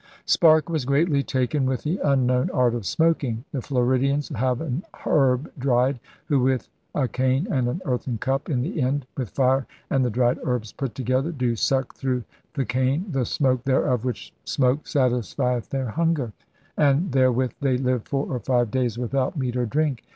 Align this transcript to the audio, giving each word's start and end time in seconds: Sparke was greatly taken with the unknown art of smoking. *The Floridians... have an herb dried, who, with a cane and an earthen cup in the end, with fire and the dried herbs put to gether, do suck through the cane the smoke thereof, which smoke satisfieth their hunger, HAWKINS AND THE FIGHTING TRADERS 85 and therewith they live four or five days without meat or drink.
Sparke 0.25 0.67
was 0.67 0.83
greatly 0.83 1.21
taken 1.21 1.67
with 1.67 1.83
the 1.83 1.99
unknown 2.03 2.49
art 2.49 2.73
of 2.73 2.87
smoking. 2.87 3.45
*The 3.51 3.61
Floridians... 3.61 4.29
have 4.29 4.59
an 4.59 4.81
herb 5.05 5.51
dried, 5.59 5.99
who, 6.25 6.39
with 6.39 6.69
a 6.95 7.07
cane 7.07 7.47
and 7.51 7.67
an 7.67 7.83
earthen 7.85 8.17
cup 8.17 8.49
in 8.49 8.61
the 8.63 8.81
end, 8.81 9.05
with 9.15 9.29
fire 9.29 9.67
and 9.91 10.03
the 10.03 10.09
dried 10.09 10.39
herbs 10.43 10.71
put 10.73 10.95
to 10.95 11.03
gether, 11.03 11.31
do 11.31 11.55
suck 11.55 11.93
through 11.93 12.23
the 12.55 12.65
cane 12.65 13.05
the 13.11 13.25
smoke 13.27 13.63
thereof, 13.63 14.03
which 14.03 14.33
smoke 14.43 14.87
satisfieth 14.87 15.69
their 15.69 15.89
hunger, 15.89 16.33
HAWKINS 16.79 17.03
AND 17.03 17.11
THE 17.11 17.11
FIGHTING 17.11 17.11
TRADERS 17.11 17.11
85 17.11 17.11
and 17.11 17.11
therewith 17.11 17.51
they 17.61 17.77
live 17.77 18.03
four 18.07 18.25
or 18.35 18.39
five 18.39 18.71
days 18.71 18.97
without 18.97 19.37
meat 19.37 19.55
or 19.55 19.67
drink. 19.67 20.03